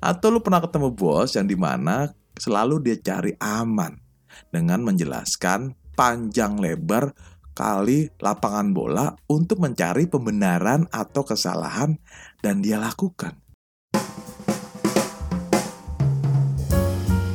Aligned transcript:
Atau 0.00 0.32
lu 0.32 0.40
pernah 0.40 0.64
ketemu 0.64 0.96
bos 0.96 1.36
yang 1.36 1.44
di 1.44 1.60
mana 1.60 2.08
selalu 2.40 2.80
dia 2.80 2.96
cari 2.96 3.36
aman 3.36 4.00
dengan 4.48 4.80
menjelaskan 4.80 5.76
panjang 5.92 6.56
lebar 6.56 7.12
kali 7.52 8.08
lapangan 8.16 8.72
bola 8.72 9.12
untuk 9.28 9.60
mencari 9.60 10.08
pembenaran 10.08 10.88
atau 10.88 11.20
kesalahan 11.20 12.00
dan 12.40 12.64
dia 12.64 12.80
lakukan. 12.80 13.36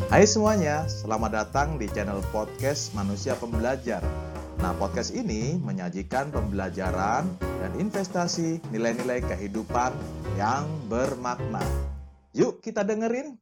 Hai 0.09 0.25
semuanya, 0.25 0.89
selamat 0.89 1.31
datang 1.45 1.77
di 1.77 1.85
channel 1.93 2.25
podcast 2.33 2.97
Manusia 2.97 3.37
Pembelajar. 3.37 4.01
Nah, 4.57 4.73
podcast 4.73 5.13
ini 5.13 5.59
menyajikan 5.61 6.33
pembelajaran 6.33 7.29
dan 7.61 7.71
investasi 7.77 8.57
nilai-nilai 8.73 9.21
kehidupan 9.21 9.91
yang 10.39 10.65
bermakna. 10.89 11.94
Yuk 12.35 12.59
kita 12.59 12.83
dengerin. 12.83 13.39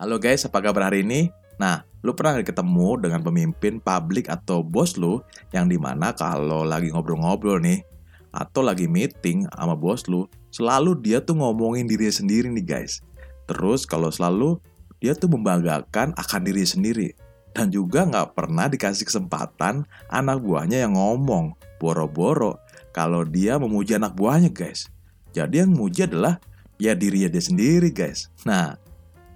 Halo 0.00 0.16
guys, 0.16 0.48
apa 0.48 0.64
kabar 0.64 0.88
hari 0.88 1.04
ini? 1.04 1.28
Nah, 1.60 1.84
lu 2.00 2.16
pernah 2.16 2.40
ketemu 2.40 3.04
dengan 3.04 3.20
pemimpin 3.20 3.84
publik 3.84 4.32
atau 4.32 4.64
bos 4.64 4.96
lu 4.96 5.20
yang 5.52 5.68
di 5.68 5.76
mana 5.76 6.16
kalau 6.16 6.64
lagi 6.64 6.88
ngobrol-ngobrol 6.88 7.60
nih, 7.60 7.84
atau 8.32 8.64
lagi 8.64 8.88
meeting 8.88 9.44
sama 9.52 9.76
bos 9.76 10.08
lu, 10.08 10.24
selalu 10.48 10.96
dia 11.04 11.20
tuh 11.20 11.36
ngomongin 11.36 11.84
diri 11.84 12.08
sendiri 12.08 12.48
nih 12.48 12.64
guys. 12.64 13.04
Terus 13.44 13.84
kalau 13.84 14.08
selalu 14.08 14.56
dia 15.04 15.12
tuh 15.12 15.28
membanggakan 15.28 16.16
akan 16.16 16.40
diri 16.48 16.64
sendiri 16.64 17.12
dan 17.56 17.72
juga 17.72 18.04
nggak 18.04 18.36
pernah 18.36 18.68
dikasih 18.68 19.08
kesempatan 19.08 19.88
anak 20.12 20.44
buahnya 20.44 20.84
yang 20.84 20.92
ngomong 20.92 21.56
boro-boro 21.80 22.60
kalau 22.92 23.24
dia 23.24 23.56
memuji 23.56 23.96
anak 23.96 24.12
buahnya 24.12 24.52
guys. 24.52 24.92
Jadi 25.32 25.64
yang 25.64 25.72
muji 25.72 26.04
adalah 26.04 26.36
ya 26.76 26.92
dirinya 26.92 27.32
dia 27.32 27.40
sendiri 27.40 27.88
guys. 27.96 28.28
Nah, 28.44 28.76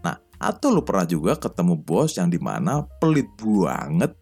nah 0.04 0.20
atau 0.36 0.68
lu 0.68 0.84
pernah 0.84 1.08
juga 1.08 1.32
ketemu 1.40 1.80
bos 1.80 2.20
yang 2.20 2.28
di 2.28 2.36
mana 2.36 2.84
pelit 3.00 3.32
banget 3.40 4.12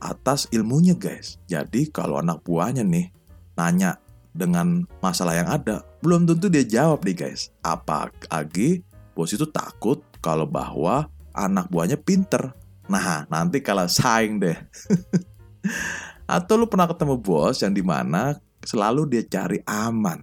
atas 0.00 0.48
ilmunya 0.48 0.96
guys. 0.96 1.36
Jadi 1.44 1.92
kalau 1.92 2.24
anak 2.24 2.40
buahnya 2.48 2.80
nih 2.88 3.12
nanya 3.60 4.00
dengan 4.32 4.88
masalah 5.04 5.36
yang 5.36 5.48
ada, 5.52 5.84
belum 6.00 6.24
tentu 6.24 6.48
dia 6.48 6.64
jawab 6.64 7.04
nih 7.04 7.28
guys. 7.28 7.52
Apalagi 7.60 8.80
bos 9.12 9.28
itu 9.36 9.44
takut 9.44 10.00
kalau 10.24 10.48
bahwa 10.48 11.12
anak 11.36 11.68
buahnya 11.68 12.00
pinter 12.00 12.56
Nah, 12.90 13.28
nanti 13.30 13.62
kalah 13.62 13.86
saing 13.86 14.42
deh. 14.42 14.58
Atau 16.34 16.58
lu 16.58 16.66
pernah 16.66 16.90
ketemu 16.90 17.20
bos 17.20 17.62
yang 17.62 17.74
di 17.74 17.84
mana 17.84 18.34
selalu 18.62 19.06
dia 19.10 19.22
cari 19.26 19.58
aman 19.66 20.22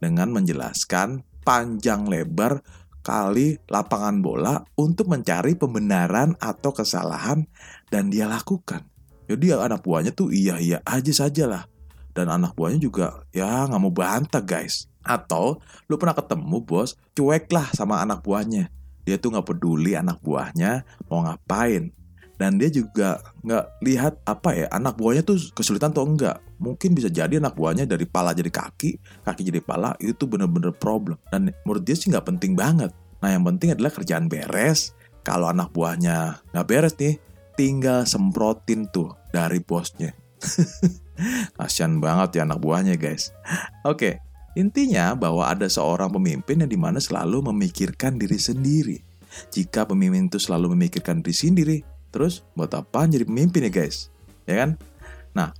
dengan 0.00 0.32
menjelaskan 0.32 1.24
panjang 1.44 2.08
lebar 2.08 2.64
kali 3.04 3.60
lapangan 3.68 4.24
bola 4.24 4.64
untuk 4.80 5.12
mencari 5.12 5.52
pembenaran 5.54 6.32
atau 6.40 6.72
kesalahan 6.72 7.44
dan 7.92 8.08
dia 8.08 8.24
lakukan. 8.24 8.88
Jadi 9.28 9.52
anak 9.56 9.84
buahnya 9.84 10.12
tuh 10.12 10.32
iya-iya 10.32 10.80
aja 10.84 11.12
saja 11.12 11.44
lah. 11.48 11.64
Dan 12.14 12.30
anak 12.30 12.56
buahnya 12.56 12.80
juga 12.80 13.24
ya 13.32 13.68
nggak 13.68 13.80
mau 13.80 13.92
bantah 13.92 14.44
guys. 14.44 14.88
Atau 15.04 15.60
lu 15.88 16.00
pernah 16.00 16.16
ketemu 16.16 16.64
bos 16.64 16.96
cuek 17.12 17.52
lah 17.52 17.68
sama 17.76 18.00
anak 18.00 18.24
buahnya 18.24 18.72
dia 19.04 19.20
tuh 19.20 19.36
nggak 19.36 19.46
peduli 19.46 19.92
anak 19.94 20.18
buahnya 20.24 20.84
mau 21.12 21.24
ngapain. 21.24 21.92
Dan 22.34 22.58
dia 22.58 22.66
juga 22.66 23.22
nggak 23.46 23.64
lihat 23.86 24.18
apa 24.26 24.50
ya 24.58 24.66
anak 24.74 24.98
buahnya 24.98 25.22
tuh 25.22 25.38
kesulitan 25.54 25.94
atau 25.94 26.02
enggak. 26.02 26.42
Mungkin 26.58 26.96
bisa 26.96 27.06
jadi 27.06 27.38
anak 27.38 27.54
buahnya 27.54 27.86
dari 27.86 28.08
pala 28.10 28.34
jadi 28.34 28.50
kaki 28.50 29.22
kaki 29.22 29.42
jadi 29.54 29.62
pala 29.62 29.94
itu 30.02 30.18
tuh 30.18 30.26
bener-bener 30.26 30.74
problem. 30.74 31.14
Dan 31.30 31.54
menurut 31.62 31.86
dia 31.86 31.94
sih 31.94 32.10
nggak 32.10 32.26
penting 32.34 32.58
banget. 32.58 32.90
Nah 33.22 33.30
yang 33.30 33.46
penting 33.46 33.76
adalah 33.76 33.94
kerjaan 33.94 34.26
beres. 34.26 34.98
Kalau 35.22 35.46
anak 35.46 35.70
buahnya 35.70 36.42
nggak 36.50 36.66
beres 36.66 36.98
nih 36.98 37.22
tinggal 37.54 38.02
semprotin 38.02 38.90
tuh 38.90 39.14
dari 39.30 39.62
bosnya. 39.62 40.10
Kasian 41.54 42.02
banget 42.02 42.42
ya 42.42 42.50
anak 42.50 42.58
buahnya 42.58 42.98
guys. 42.98 43.30
Oke 43.86 44.18
Intinya 44.54 45.18
bahwa 45.18 45.50
ada 45.50 45.66
seorang 45.66 46.14
pemimpin 46.14 46.62
yang 46.62 46.70
di 46.70 46.78
mana 46.78 47.02
selalu 47.02 47.50
memikirkan 47.50 48.14
diri 48.14 48.38
sendiri. 48.38 48.98
Jika 49.50 49.82
pemimpin 49.82 50.30
itu 50.30 50.38
selalu 50.38 50.78
memikirkan 50.78 51.18
diri 51.18 51.34
sendiri, 51.34 51.76
terus 52.14 52.46
buat 52.54 52.70
apa 52.70 53.10
jadi 53.10 53.26
pemimpin 53.26 53.66
ya 53.66 53.72
guys? 53.74 54.14
Ya 54.46 54.62
kan? 54.62 54.70
Nah, 55.34 55.50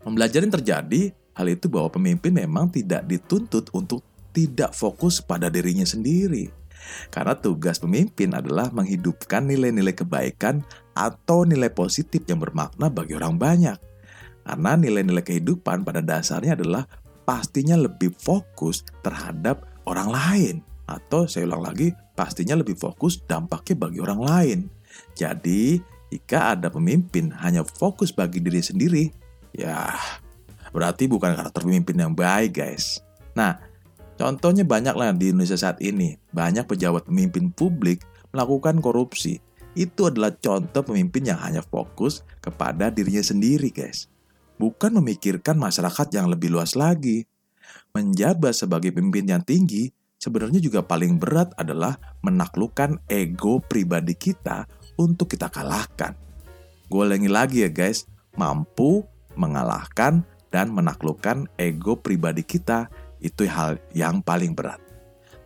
pembelajaran 0.00 0.48
terjadi 0.48 1.12
hal 1.36 1.46
itu 1.52 1.68
bahwa 1.68 1.92
pemimpin 1.92 2.32
memang 2.32 2.72
tidak 2.72 3.04
dituntut 3.04 3.68
untuk 3.76 4.00
tidak 4.32 4.72
fokus 4.72 5.20
pada 5.20 5.52
dirinya 5.52 5.84
sendiri. 5.84 6.48
Karena 7.12 7.36
tugas 7.36 7.76
pemimpin 7.76 8.32
adalah 8.32 8.72
menghidupkan 8.72 9.44
nilai-nilai 9.44 9.92
kebaikan 9.92 10.64
atau 10.96 11.44
nilai 11.44 11.68
positif 11.68 12.24
yang 12.24 12.40
bermakna 12.40 12.88
bagi 12.88 13.12
orang 13.12 13.36
banyak. 13.36 13.76
Karena 14.48 14.80
nilai-nilai 14.80 15.20
kehidupan 15.20 15.84
pada 15.84 16.00
dasarnya 16.00 16.56
adalah 16.56 16.88
pastinya 17.28 17.76
lebih 17.76 18.16
fokus 18.16 18.88
terhadap 19.04 19.68
orang 19.84 20.08
lain. 20.08 20.54
Atau 20.88 21.28
saya 21.28 21.44
ulang 21.44 21.68
lagi, 21.68 21.92
pastinya 22.16 22.56
lebih 22.56 22.72
fokus 22.80 23.20
dampaknya 23.20 23.76
bagi 23.76 24.00
orang 24.00 24.20
lain. 24.24 24.58
Jadi, 25.12 25.76
jika 26.08 26.56
ada 26.56 26.72
pemimpin 26.72 27.28
hanya 27.44 27.60
fokus 27.60 28.08
bagi 28.08 28.40
diri 28.40 28.64
sendiri, 28.64 29.04
ya 29.52 29.92
berarti 30.72 31.04
bukan 31.04 31.36
karakter 31.36 31.68
pemimpin 31.68 32.00
yang 32.00 32.16
baik 32.16 32.56
guys. 32.56 33.04
Nah, 33.36 33.60
contohnya 34.16 34.64
banyak 34.64 34.96
lah 34.96 35.12
di 35.12 35.28
Indonesia 35.28 35.60
saat 35.60 35.84
ini. 35.84 36.16
Banyak 36.32 36.64
pejabat 36.64 37.04
pemimpin 37.12 37.52
publik 37.52 38.08
melakukan 38.32 38.80
korupsi. 38.80 39.36
Itu 39.76 40.08
adalah 40.08 40.32
contoh 40.32 40.80
pemimpin 40.80 41.28
yang 41.28 41.36
hanya 41.44 41.60
fokus 41.60 42.24
kepada 42.40 42.88
dirinya 42.88 43.20
sendiri 43.20 43.68
guys 43.68 44.08
bukan 44.58 44.98
memikirkan 45.00 45.56
masyarakat 45.56 46.06
yang 46.12 46.28
lebih 46.28 46.52
luas 46.52 46.74
lagi. 46.74 47.24
Menjabat 47.94 48.52
sebagai 48.52 48.92
pemimpin 48.92 49.24
yang 49.24 49.42
tinggi 49.42 49.88
sebenarnya 50.20 50.60
juga 50.60 50.84
paling 50.84 51.16
berat 51.16 51.54
adalah 51.56 51.96
menaklukkan 52.20 53.00
ego 53.08 53.62
pribadi 53.64 54.18
kita 54.18 54.66
untuk 54.98 55.32
kita 55.32 55.48
kalahkan. 55.48 56.12
Gue 56.90 57.06
ulangi 57.06 57.30
lagi 57.30 57.64
ya 57.64 57.70
guys, 57.70 58.04
mampu 58.36 59.06
mengalahkan 59.38 60.26
dan 60.50 60.74
menaklukkan 60.74 61.46
ego 61.56 61.96
pribadi 61.96 62.42
kita 62.42 62.90
itu 63.22 63.46
hal 63.46 63.78
yang 63.94 64.20
paling 64.20 64.52
berat. 64.52 64.82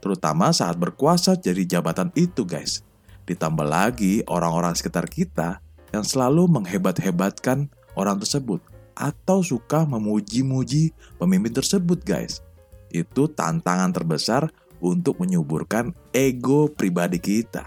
Terutama 0.02 0.50
saat 0.50 0.74
berkuasa 0.80 1.38
jadi 1.38 1.78
jabatan 1.78 2.10
itu 2.18 2.42
guys. 2.42 2.82
Ditambah 3.22 3.62
lagi 3.62 4.26
orang-orang 4.26 4.74
sekitar 4.74 5.06
kita 5.06 5.62
yang 5.94 6.02
selalu 6.02 6.50
menghebat-hebatkan 6.50 7.70
orang 7.94 8.18
tersebut 8.18 8.72
atau 8.92 9.40
suka 9.40 9.84
memuji-muji 9.88 10.92
pemimpin 11.16 11.52
tersebut, 11.52 12.02
guys. 12.04 12.44
Itu 12.92 13.30
tantangan 13.32 13.90
terbesar 13.92 14.52
untuk 14.82 15.20
menyuburkan 15.22 15.96
ego 16.12 16.68
pribadi 16.68 17.18
kita. 17.22 17.64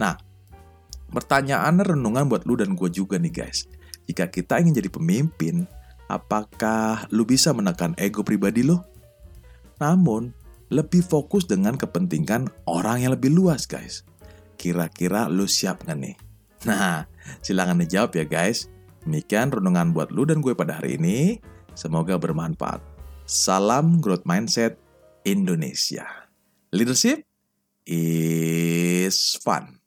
Nah, 0.00 0.16
pertanyaan 1.12 1.82
renungan 1.82 2.26
buat 2.26 2.48
lu 2.48 2.56
dan 2.56 2.72
gue 2.74 2.88
juga 2.88 3.20
nih, 3.20 3.32
guys. 3.32 3.68
Jika 4.04 4.28
kita 4.28 4.60
ingin 4.60 4.80
jadi 4.80 4.90
pemimpin, 4.92 5.68
apakah 6.08 7.08
lu 7.12 7.24
bisa 7.28 7.52
menekan 7.52 7.92
ego 8.00 8.24
pribadi 8.24 8.64
lo? 8.64 8.84
Namun, 9.80 10.32
lebih 10.72 11.04
fokus 11.04 11.44
dengan 11.44 11.76
kepentingan 11.76 12.48
orang 12.64 13.04
yang 13.04 13.12
lebih 13.12 13.32
luas, 13.32 13.68
guys. 13.68 14.06
Kira-kira 14.56 15.28
lu 15.28 15.44
siap 15.44 15.84
gak 15.84 15.98
nih? 15.98 16.16
Nah, 16.64 17.04
silahkan 17.44 17.76
dijawab 17.76 18.16
ya 18.16 18.24
guys. 18.24 18.72
Demikian 19.04 19.52
renungan 19.52 19.92
buat 19.92 20.08
lu 20.08 20.24
dan 20.24 20.40
gue 20.40 20.56
pada 20.56 20.80
hari 20.80 20.96
ini. 20.96 21.36
Semoga 21.76 22.16
bermanfaat. 22.16 22.80
Salam 23.28 24.00
Growth 24.00 24.24
Mindset 24.24 24.80
Indonesia. 25.28 26.08
Leadership 26.72 27.28
is 27.84 29.36
fun. 29.44 29.83